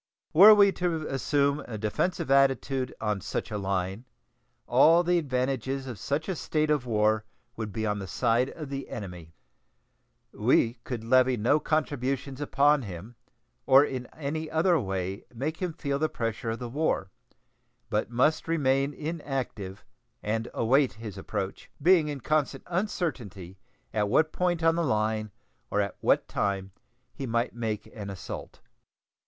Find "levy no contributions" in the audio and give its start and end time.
11.03-12.41